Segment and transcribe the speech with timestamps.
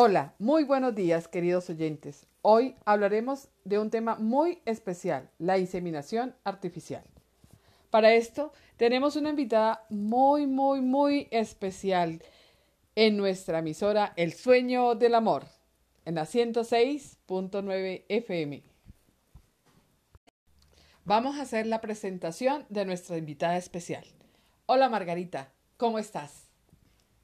[0.00, 2.28] Hola, muy buenos días queridos oyentes.
[2.42, 7.02] Hoy hablaremos de un tema muy especial, la inseminación artificial.
[7.90, 12.22] Para esto tenemos una invitada muy, muy, muy especial
[12.94, 15.46] en nuestra emisora El Sueño del Amor,
[16.04, 18.62] en la 106.9 FM.
[21.06, 24.04] Vamos a hacer la presentación de nuestra invitada especial.
[24.66, 26.47] Hola Margarita, ¿cómo estás?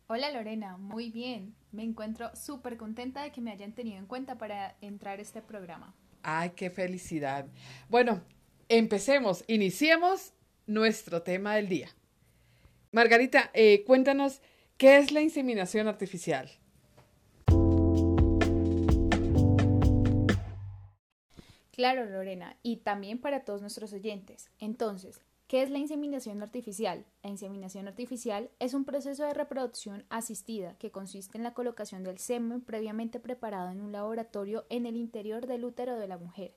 [0.07, 1.55] Hola Lorena, muy bien.
[1.73, 5.41] Me encuentro súper contenta de que me hayan tenido en cuenta para entrar a este
[5.41, 5.95] programa.
[6.23, 7.47] Ay, qué felicidad.
[7.89, 8.23] Bueno,
[8.69, 10.35] empecemos, iniciemos
[10.67, 11.89] nuestro tema del día.
[12.93, 14.43] Margarita, eh, cuéntanos,
[14.77, 16.51] ¿qué es la inseminación artificial?
[21.73, 24.51] Claro, Lorena, y también para todos nuestros oyentes.
[24.59, 27.05] Entonces, ¿Qué es la inseminación artificial?
[27.23, 32.19] La inseminación artificial es un proceso de reproducción asistida que consiste en la colocación del
[32.19, 36.57] semen previamente preparado en un laboratorio en el interior del útero de la mujer.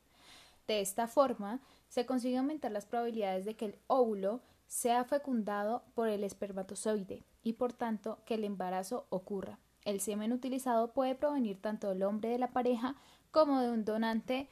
[0.68, 6.10] De esta forma, se consigue aumentar las probabilidades de que el óvulo sea fecundado por
[6.10, 9.60] el espermatozoide y por tanto que el embarazo ocurra.
[9.84, 12.96] El semen utilizado puede provenir tanto del hombre de la pareja
[13.32, 14.50] como de un donante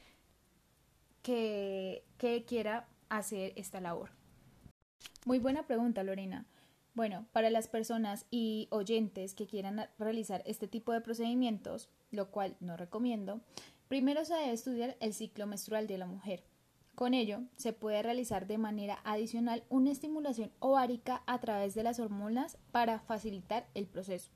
[1.22, 2.04] que,
[2.46, 4.10] quiera hacer esta labor.
[5.26, 6.46] Muy buena pregunta, Lorena.
[6.94, 12.56] Bueno, para las personas y oyentes que quieran realizar este tipo de procedimientos, lo cual
[12.60, 13.40] no recomiendo,
[13.88, 16.44] primero se debe estudiar el ciclo menstrual de la mujer.
[16.94, 21.98] Con ello, se puede realizar de manera adicional una estimulación ovárica a través de las
[21.98, 24.30] hormonas para facilitar el proceso.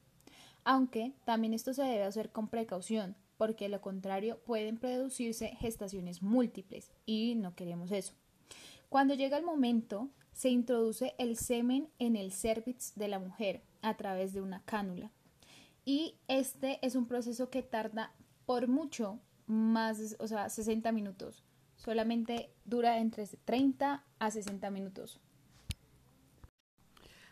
[0.64, 6.90] Aunque también esto se debe hacer con precaución, porque lo contrario pueden producirse gestaciones múltiples
[7.06, 8.12] y no queremos eso.
[8.88, 10.10] Cuando llega el momento
[10.40, 15.10] se introduce el semen en el cervix de la mujer a través de una cánula.
[15.84, 18.14] Y este es un proceso que tarda
[18.46, 21.44] por mucho más, o sea, 60 minutos.
[21.76, 25.20] Solamente dura entre 30 a 60 minutos.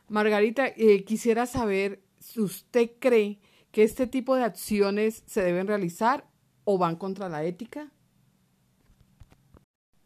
[0.08, 3.38] Margarita, eh, quisiera saber si usted cree
[3.70, 6.28] que este tipo de acciones se deben realizar
[6.64, 7.90] o van contra la ética.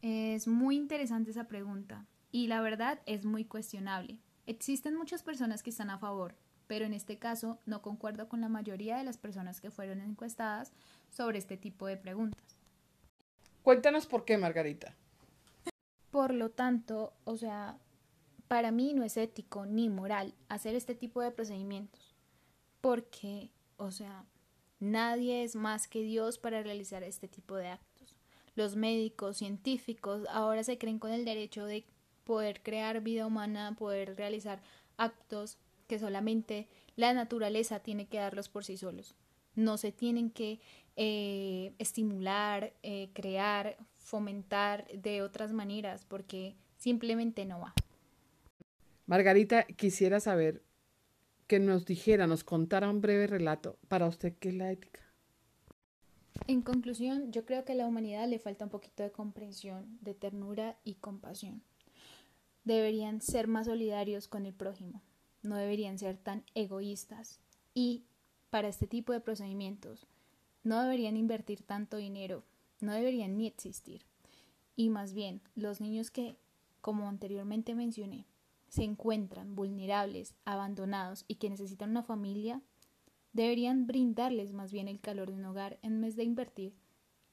[0.02, 4.18] Es muy interesante esa pregunta y la verdad es muy cuestionable.
[4.46, 6.34] Existen muchas personas que están a favor,
[6.66, 10.72] pero en este caso no concuerdo con la mayoría de las personas que fueron encuestadas
[11.10, 12.56] sobre este tipo de preguntas.
[13.62, 14.96] Cuéntanos por qué, Margarita.
[16.10, 17.78] Por lo tanto, o sea,
[18.48, 22.16] para mí no es ético ni moral hacer este tipo de procedimientos,
[22.80, 24.24] porque, o sea,
[24.80, 28.16] nadie es más que Dios para realizar este tipo de actos.
[28.54, 31.86] Los médicos, científicos, ahora se creen con el derecho de
[32.24, 34.62] poder crear vida humana, poder realizar
[34.96, 39.14] actos que solamente la naturaleza tiene que darlos por sí solos.
[39.54, 40.60] No se tienen que
[40.96, 47.74] eh, estimular, eh, crear, fomentar de otras maneras porque simplemente no va.
[49.06, 50.62] Margarita, quisiera saber
[51.46, 55.00] que nos dijera, nos contara un breve relato para usted qué es la ética.
[56.46, 60.14] En conclusión, yo creo que a la humanidad le falta un poquito de comprensión, de
[60.14, 61.62] ternura y compasión
[62.64, 65.02] deberían ser más solidarios con el prójimo,
[65.42, 67.40] no deberían ser tan egoístas
[67.74, 68.04] y
[68.50, 70.06] para este tipo de procedimientos
[70.62, 72.44] no deberían invertir tanto dinero,
[72.80, 74.02] no deberían ni existir.
[74.76, 76.36] Y más bien, los niños que,
[76.80, 78.26] como anteriormente mencioné,
[78.68, 82.62] se encuentran vulnerables, abandonados y que necesitan una familia,
[83.32, 86.74] deberían brindarles más bien el calor de un hogar en vez de invertir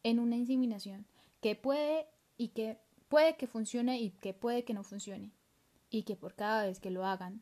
[0.04, 1.06] en una inseminación
[1.42, 2.08] que puede
[2.38, 5.34] y que puede que funcione y que puede que no funcione,
[5.90, 7.42] y que por cada vez que lo hagan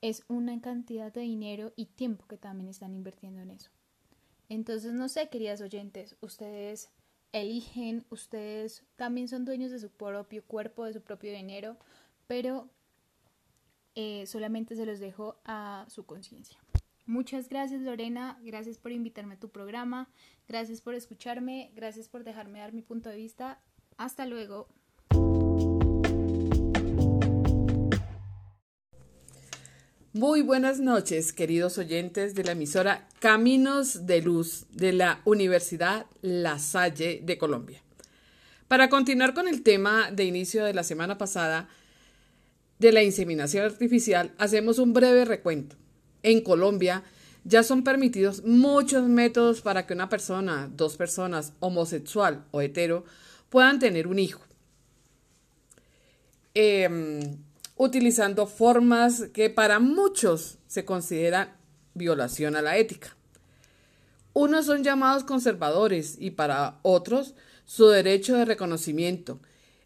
[0.00, 3.70] es una cantidad de dinero y tiempo que también están invirtiendo en eso.
[4.48, 6.90] Entonces, no sé, queridas oyentes, ustedes
[7.32, 11.76] eligen, ustedes también son dueños de su propio cuerpo, de su propio dinero,
[12.26, 12.70] pero
[13.94, 16.58] eh, solamente se los dejo a su conciencia.
[17.04, 20.08] Muchas gracias Lorena, gracias por invitarme a tu programa,
[20.46, 23.60] gracias por escucharme, gracias por dejarme dar mi punto de vista.
[23.96, 24.68] Hasta luego.
[30.14, 36.58] Muy buenas noches, queridos oyentes de la emisora Caminos de Luz de la Universidad La
[36.58, 37.82] Salle de Colombia.
[38.68, 41.68] Para continuar con el tema de inicio de la semana pasada
[42.78, 45.76] de la inseminación artificial, hacemos un breve recuento.
[46.22, 47.02] En Colombia
[47.44, 53.04] ya son permitidos muchos métodos para que una persona, dos personas, homosexual o hetero,
[53.50, 54.40] puedan tener un hijo.
[56.54, 57.36] Eh,
[57.78, 61.56] utilizando formas que para muchos se consideran
[61.94, 63.16] violación a la ética.
[64.34, 67.34] unos son llamados conservadores y para otros
[67.64, 69.40] su derecho de reconocimiento.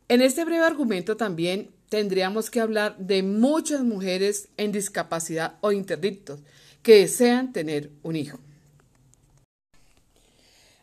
[0.08, 6.40] En este breve argumento también tendríamos que hablar de muchas mujeres en discapacidad o interdictos
[6.82, 8.38] que desean tener un hijo.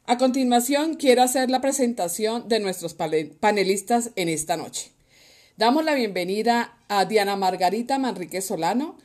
[0.05, 4.91] A continuación, quiero hacer la presentación de nuestros panelistas en esta noche.
[5.59, 8.97] Damos la bienvenida a Diana Margarita Manrique Solano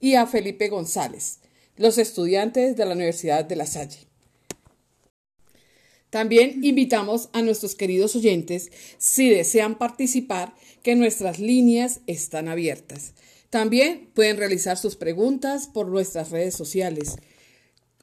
[0.00, 1.38] y a Felipe González,
[1.76, 3.98] los estudiantes de la Universidad de La Salle.
[6.10, 10.52] También invitamos a nuestros queridos oyentes, si desean participar,
[10.82, 13.12] que nuestras líneas están abiertas.
[13.48, 17.18] También pueden realizar sus preguntas por nuestras redes sociales.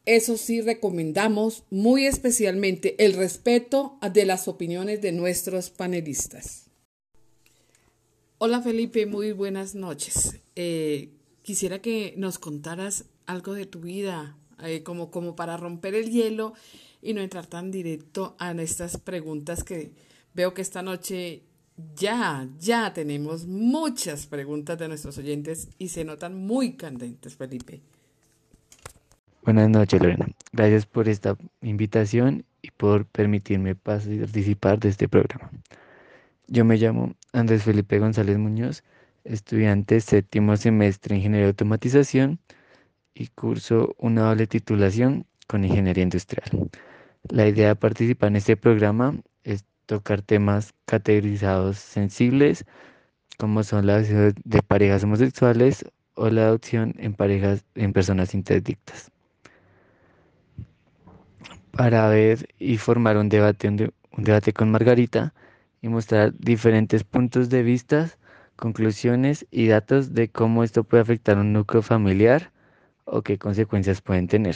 [0.05, 6.66] Eso sí, recomendamos muy especialmente el respeto de las opiniones de nuestros panelistas.
[8.39, 10.39] Hola Felipe, muy buenas noches.
[10.55, 11.09] Eh,
[11.41, 16.53] quisiera que nos contaras algo de tu vida, eh, como, como para romper el hielo
[17.01, 19.91] y no entrar tan directo a estas preguntas que
[20.35, 21.41] veo que esta noche
[21.95, 27.81] ya, ya tenemos muchas preguntas de nuestros oyentes y se notan muy candentes, Felipe.
[29.41, 30.27] Buenas noches, Lorena.
[30.51, 35.49] Gracias por esta invitación y por permitirme participar de este programa.
[36.47, 38.83] Yo me llamo Andrés Felipe González Muñoz,
[39.25, 42.39] estudiante séptimo semestre de Ingeniería de Automatización
[43.13, 46.69] y curso una doble titulación con Ingeniería Industrial.
[47.29, 52.65] La idea de participar en este programa es tocar temas categorizados sensibles,
[53.37, 55.85] como son la adopción de parejas homosexuales
[56.15, 59.11] o la adopción en parejas en personas interdictas
[61.77, 65.33] para ver y formar un, debate con Margarita
[65.81, 68.09] y mostrar diferentes puntos de vista,
[68.55, 72.51] conclusiones y datos de cómo esto puede afectar un núcleo familiar
[73.05, 74.55] o qué consecuencias pueden tener.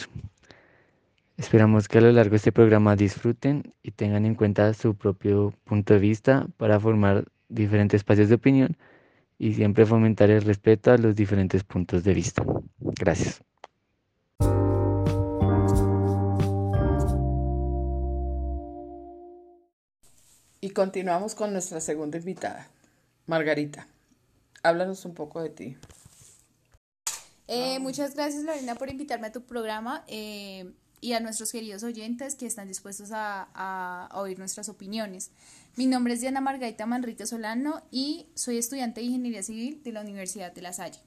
[1.38, 5.54] Esperamos que a lo largo de este programa disfruten y tengan en cuenta su propio
[5.64, 8.78] punto de vista para formar diferentes espacios de opinión
[9.40, 12.44] y siempre fomentar el respeto a los diferentes puntos de vista.
[12.80, 13.42] Gracias.
[20.64, 22.70] Y continuamos con nuestra segunda invitada,
[23.26, 23.88] Margarita.
[24.62, 25.78] Háblanos un poco de ti.
[27.48, 30.72] Eh, muchas gracias, Lorena, por invitarme a tu programa eh,
[31.02, 35.32] y a nuestros queridos oyentes que están dispuestos a, oír nuestras opiniones.
[35.78, 40.02] Mi nombre es Diana Margarita Manrique Solano y soy estudiante de Ingeniería Civil de la
[40.02, 41.00] Universidad de La Salle.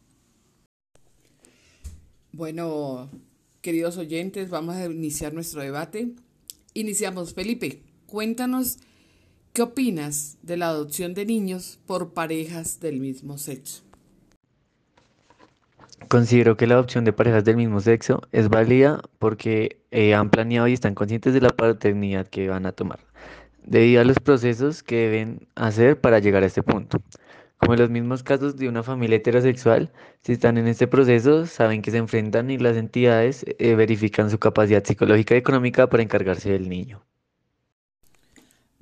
[2.33, 3.09] Bueno,
[3.61, 6.12] queridos oyentes, vamos a iniciar nuestro debate.
[6.75, 7.85] Iniciamos, Felipe.
[8.09, 8.79] Cuéntanos
[9.55, 13.85] ¿Qué opinas de la adopción de niños por parejas del mismo sexo?
[16.09, 20.67] Considero que la adopción de parejas del mismo sexo es válida porque eh, han planeado
[20.67, 22.99] y están conscientes de la paternidad que van a tomar,
[23.62, 27.00] debido a los procesos que deben hacer para llegar a este punto.
[27.57, 29.93] Como en los mismos casos de una familia heterosexual,
[30.23, 34.41] si están en este proceso, saben que se enfrentan y las entidades eh, verifican su
[34.41, 37.05] capacidad psicológica y económica para encargarse del niño.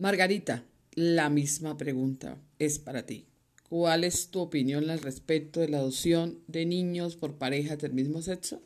[0.03, 0.65] Margarita,
[0.97, 3.29] la misma pregunta es para ti.
[3.69, 8.21] ¿Cuál es tu opinión al respecto de la adopción de niños por parejas del mismo
[8.21, 8.61] sexo?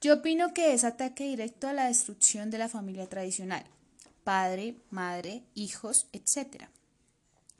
[0.00, 3.62] Yo opino que es ataque directo a la destrucción de la familia tradicional,
[4.24, 6.64] padre, madre, hijos, etc.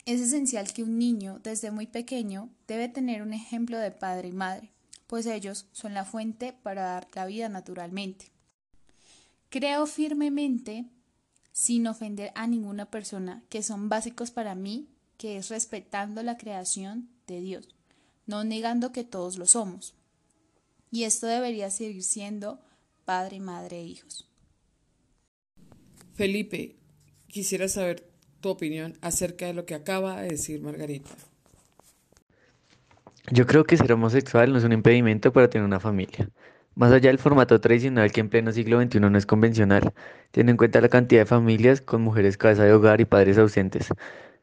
[0.04, 4.32] Es esencial que un niño desde muy pequeño debe tener un ejemplo de padre y
[4.32, 4.72] madre,
[5.06, 8.32] pues ellos son la fuente para dar la vida naturalmente.
[9.48, 10.86] Creo firmemente
[11.56, 17.08] sin ofender a ninguna persona, que son básicos para mí, que es respetando la creación
[17.26, 17.74] de Dios,
[18.26, 19.94] no negando que todos lo somos.
[20.90, 22.60] Y esto debería seguir siendo
[23.06, 24.28] padre, madre e hijos.
[26.12, 26.76] Felipe,
[27.26, 28.06] quisiera saber
[28.42, 31.16] tu opinión acerca de lo que acaba de decir Margarita.
[33.32, 36.28] Yo creo que ser homosexual no es un impedimento para tener una familia.
[36.76, 39.94] Más allá del formato tradicional que en pleno siglo XXI no es convencional,
[40.30, 43.88] tiene en cuenta la cantidad de familias con mujeres cabeza de hogar y padres ausentes.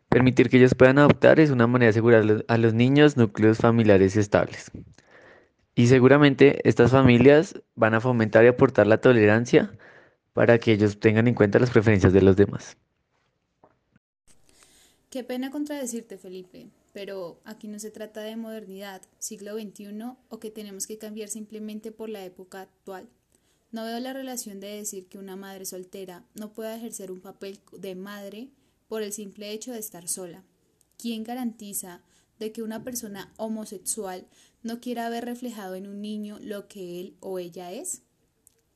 [0.10, 4.16] Permitir que ellos puedan adoptar es una manera de asegurar a los niños núcleos familiares
[4.16, 4.72] estables.
[5.76, 9.72] Y seguramente estas familias van a fomentar y aportar la tolerancia
[10.34, 12.78] para que ellos tengan en cuenta las preferencias de los demás.
[15.14, 20.50] Qué pena contradecirte, Felipe pero aquí no se trata de modernidad, siglo XXI o que
[20.50, 23.08] tenemos que cambiar simplemente por la época actual.
[23.72, 27.60] No veo la relación de decir que una madre soltera no pueda ejercer un papel
[27.78, 28.50] de madre
[28.88, 30.44] por el simple hecho de estar sola.
[30.98, 32.02] ¿Quién garantiza
[32.40, 34.26] de que una persona homosexual
[34.64, 38.02] no quiera ver reflejado en un niño lo que él o ella es?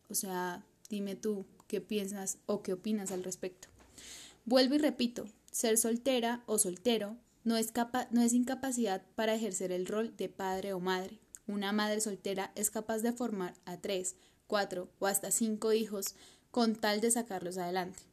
[0.08, 3.68] O sea, Dime tú qué piensas o qué opinas al respecto.
[4.46, 5.26] Vuelvo y repito,
[5.58, 7.74] ser soltera o soltero no es,
[8.12, 11.20] no es incapacidad para ejercer el rol de padre o madre.
[11.48, 16.14] Una madre soltera es capaz de formar a tres, cuatro o hasta cinco hijos
[16.52, 18.04] con tal de sacarlos adelante.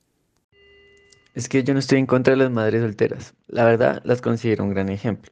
[1.34, 3.34] Es que yo no estoy en contra de las madres solteras.
[3.46, 5.30] La verdad, las considero un gran ejemplo.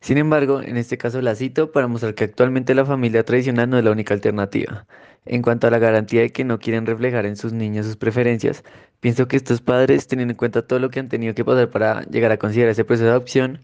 [0.00, 3.78] Sin embargo, en este caso la cito para mostrar que actualmente la familia tradicional no
[3.78, 4.86] es la única alternativa.
[5.24, 8.64] En cuanto a la garantía de que no quieren reflejar en sus niños sus preferencias,
[9.00, 12.02] pienso que estos padres, teniendo en cuenta todo lo que han tenido que pasar para
[12.04, 13.60] llegar a considerar ese proceso de adopción,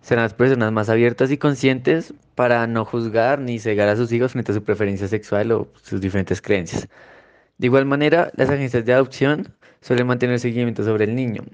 [0.00, 4.32] serán las personas más abiertas y conscientes para no juzgar ni cegar a sus hijos
[4.32, 6.88] frente a su preferencia sexual o sus diferentes creencias.
[7.58, 11.44] De igual manera, las agencias de adopción suelen mantener seguimiento sobre el niño,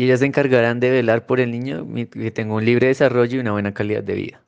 [0.00, 3.40] y ellas se encargarán de velar por el niño que tenga un libre desarrollo y
[3.40, 4.46] una buena calidad de vida.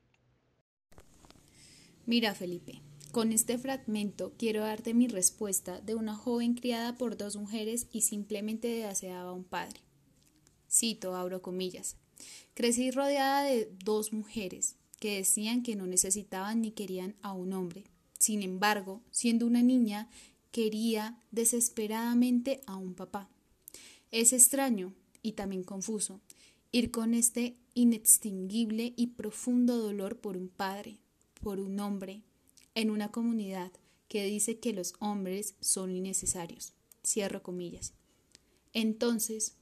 [2.06, 2.80] Mira, Felipe,
[3.10, 8.00] con este fragmento quiero darte mi respuesta de una joven criada por dos mujeres y
[8.00, 9.80] simplemente deseaba un padre.
[10.70, 11.98] Cito, abro comillas.
[12.54, 17.84] Crecí rodeada de dos mujeres que decían que no necesitaban ni querían a un hombre.
[18.18, 20.08] Sin embargo, siendo una niña,
[20.50, 23.28] quería desesperadamente a un papá.
[24.10, 26.20] Es extraño, y también confuso,
[26.72, 30.98] ir con este inextinguible y profundo dolor por un padre,
[31.40, 32.22] por un hombre,
[32.74, 33.70] en una comunidad
[34.08, 36.72] que dice que los hombres son innecesarios.
[37.04, 37.94] Cierro comillas.
[38.72, 39.56] Entonces,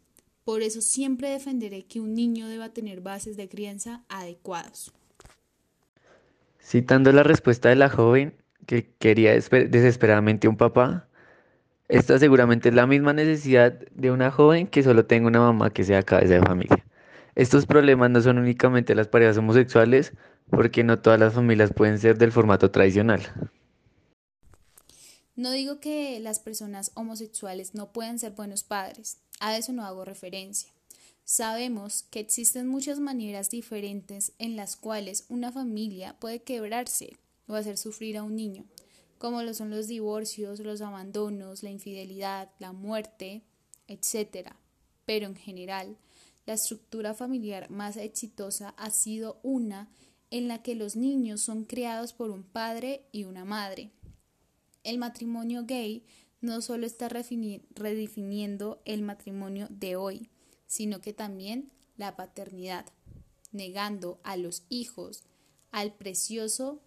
[0.44, 4.92] por eso siempre defenderé que un niño deba tener bases de crianza adecuados.
[6.60, 8.34] Citando la respuesta de la joven
[8.66, 11.08] que quería desesperadamente un papá,
[11.90, 15.82] esta seguramente es la misma necesidad de una joven que solo tenga una mamá que
[15.82, 16.86] sea cabeza de familia.
[17.34, 20.12] Estos problemas no son únicamente las parejas homosexuales,
[20.50, 23.20] porque no todas las familias pueden ser del formato tradicional.
[25.34, 30.04] No digo que las personas homosexuales no puedan ser buenos padres, a eso no hago
[30.04, 30.70] referencia.
[31.24, 37.16] Sabemos que existen muchas maneras diferentes en las cuales una familia puede quebrarse
[37.48, 38.64] o hacer sufrir a un niño
[39.20, 43.42] como lo son los divorcios, los abandonos, la infidelidad, la muerte,
[43.86, 44.48] etc.
[45.04, 45.98] Pero en general,
[46.46, 49.90] la estructura familiar más exitosa ha sido una
[50.30, 53.90] en la que los niños son creados por un padre y una madre.
[54.84, 56.02] El matrimonio gay
[56.40, 60.30] no solo está redefiniendo el matrimonio de hoy,
[60.66, 62.86] sino que también la paternidad,
[63.52, 65.24] negando a los hijos
[65.72, 66.80] al precioso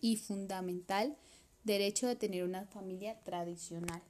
[0.00, 1.16] y fundamental
[1.64, 4.02] derecho de tener una familia tradicional.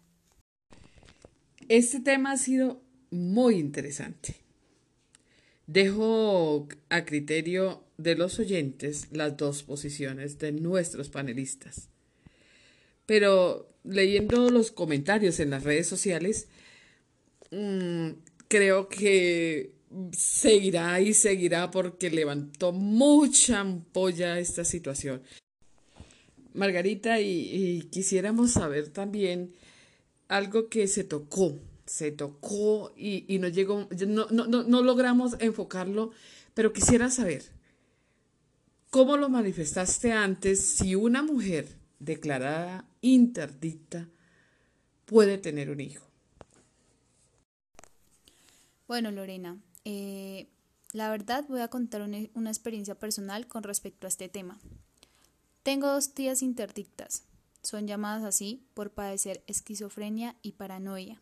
[1.68, 2.80] Este tema ha sido
[3.10, 4.36] muy interesante.
[5.66, 11.88] Dejo a criterio de los oyentes las dos posiciones de nuestros panelistas.
[13.06, 16.48] Pero leyendo los comentarios en las redes sociales,
[17.50, 18.10] mm,
[18.48, 19.72] creo que
[20.12, 25.22] seguirá y seguirá porque levantó mucha ampolla esta situación.
[26.54, 29.52] Margarita, y, quisiéramos saber también
[30.28, 36.12] algo que se tocó, se tocó y, no llegó, no, no, no logramos enfocarlo,
[36.54, 37.44] pero quisiera saber,
[38.90, 44.08] ¿cómo lo manifestaste antes si una mujer declarada interdicta
[45.06, 46.06] puede tener un hijo?
[48.88, 50.48] Bueno, Lorena, eh,
[50.92, 54.58] la verdad voy a contar una experiencia personal con respecto a este tema.
[55.62, 57.24] Tengo dos tías interdictas.
[57.62, 61.20] Son llamadas así por padecer esquizofrenia y paranoia.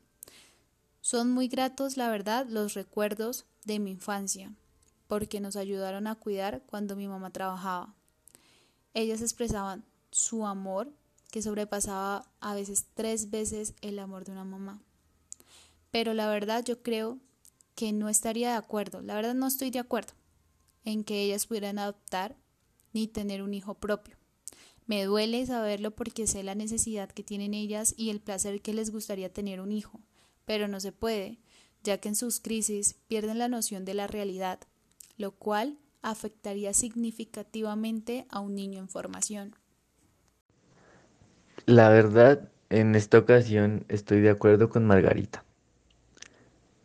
[1.01, 4.55] Son muy gratos, la verdad, los recuerdos de mi infancia,
[5.09, 7.95] porque nos ayudaron a cuidar cuando mi mamá trabajaba.
[8.95, 10.93] Ellas expresaban su amor,
[11.33, 14.81] que sobrepasaba a veces tres veces el amor de una mamá.
[15.91, 17.19] Pero la verdad yo creo
[17.75, 20.13] que no estaría de acuerdo, la verdad no estoy de acuerdo
[20.85, 22.37] en que ellas pudieran adoptar
[22.93, 24.18] ni tener un hijo propio.
[24.89, 28.91] Me duele saberlo porque sé la necesidad que tienen ellas y el placer que les
[28.91, 30.01] gustaría tener un hijo,
[30.47, 31.39] pero no se puede,
[31.85, 34.61] ya que en sus crisis pierden la noción de la realidad,
[35.19, 39.55] lo cual afectaría significativamente a un niño en formación.
[41.67, 45.45] La verdad, en esta ocasión estoy de acuerdo con Margarita.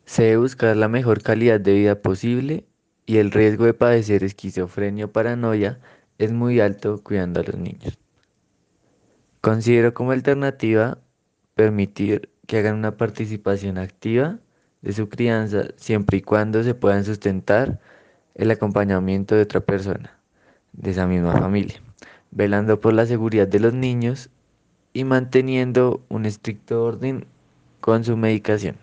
[0.04, 2.66] Se debe buscar la mejor calidad de vida posible
[3.06, 5.80] y el riesgo de padecer esquizofrenia o paranoia
[6.18, 7.98] es muy alto cuidando a los niños.
[9.42, 11.00] Considero como alternativa
[11.56, 14.40] permitir que hagan una participación activa
[14.82, 17.80] de su crianza siempre y cuando se puedan sustentar
[18.36, 20.18] el acompañamiento de otra persona
[20.74, 21.82] de esa misma familia,
[22.32, 24.30] velando por la seguridad de los niños
[24.92, 27.26] y manteniendo un estricto orden
[27.80, 28.78] con su medicación.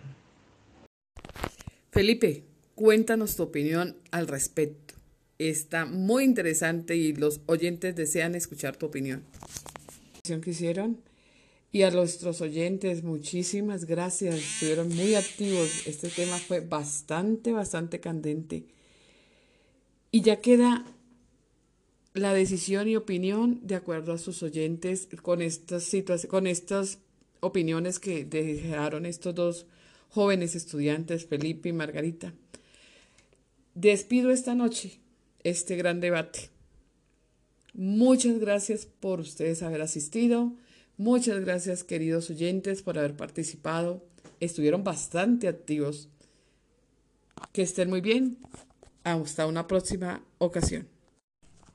[1.91, 2.43] Felipe,
[2.75, 4.80] cuéntanos tu opinión al respecto.
[5.49, 9.23] Está muy interesante y los oyentes desean escuchar tu opinión.
[10.23, 11.01] que hicieron
[11.71, 14.35] y a nuestros oyentes, muchísimas gracias.
[14.35, 15.87] Estuvieron muy activos.
[15.87, 18.65] Este tema fue bastante, bastante candente.
[20.11, 20.85] Y ya queda
[22.13, 26.99] la decisión y opinión de acuerdo a sus oyentes con estas situaciones, con estas
[27.39, 29.65] opiniones que dejaron estos dos
[30.09, 32.31] jóvenes estudiantes, Felipe y Margarita.
[33.73, 35.01] Despido esta noche
[35.43, 36.49] este gran debate.
[37.73, 40.53] Muchas gracias por ustedes haber asistido.
[40.97, 44.03] Muchas gracias queridos oyentes por haber participado.
[44.39, 46.09] Estuvieron bastante activos.
[47.53, 48.37] Que estén muy bien.
[49.03, 50.87] Hasta una próxima ocasión.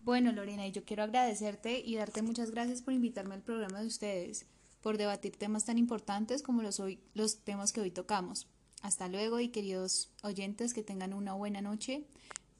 [0.02, 4.46] Bueno, Lorena, yo quiero agradecerte y darte muchas gracias por invitarme al programa de ustedes,
[4.80, 8.46] por debatir temas tan importantes como los, hoy, los temas que hoy tocamos.
[8.82, 12.04] Hasta luego y queridos oyentes, que tengan una buena noche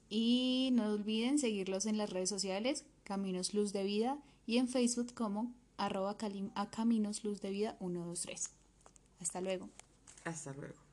[0.09, 5.13] y no olviden seguirlos en las redes sociales, Caminos Luz de Vida y en Facebook
[5.15, 6.17] como arroba
[6.55, 8.51] a Caminos Luz de Vida 123.
[9.21, 9.69] Hasta luego.
[10.25, 10.86] Hasta luego.